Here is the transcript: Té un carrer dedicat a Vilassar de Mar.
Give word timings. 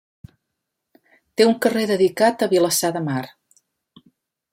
Té 1.41 1.45
un 1.49 1.53
carrer 1.65 1.83
dedicat 1.91 2.45
a 2.47 2.47
Vilassar 2.57 2.91
de 2.97 3.03
Mar. 3.11 3.21